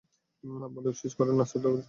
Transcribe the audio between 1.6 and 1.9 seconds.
ভিতরে নিয়ে যান।